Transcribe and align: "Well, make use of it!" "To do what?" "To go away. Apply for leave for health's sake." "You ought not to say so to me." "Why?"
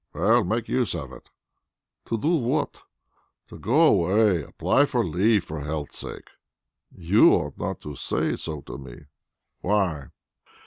"Well, 0.15 0.43
make 0.43 0.67
use 0.67 0.95
of 0.95 1.13
it!" 1.13 1.29
"To 2.05 2.17
do 2.17 2.29
what?" 2.37 2.81
"To 3.49 3.59
go 3.59 3.81
away. 3.83 4.41
Apply 4.41 4.85
for 4.85 5.05
leave 5.05 5.43
for 5.43 5.61
health's 5.61 5.99
sake." 5.99 6.31
"You 6.89 7.33
ought 7.33 7.59
not 7.59 7.81
to 7.81 7.95
say 7.95 8.35
so 8.35 8.61
to 8.61 8.79
me." 8.79 9.01
"Why?" 9.59 10.07